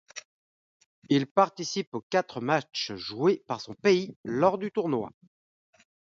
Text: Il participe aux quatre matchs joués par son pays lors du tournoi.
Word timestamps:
Il 1.09 1.27
participe 1.27 1.93
aux 1.93 2.01
quatre 2.09 2.41
matchs 2.41 2.91
joués 2.95 3.43
par 3.45 3.61
son 3.61 3.75
pays 3.75 4.17
lors 4.23 4.57
du 4.57 4.71
tournoi. 4.71 5.11